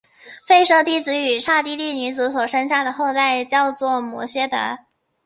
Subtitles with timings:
[0.47, 4.79] 吠舍男子与刹帝利女子所生下的后代叫做摩偈闼。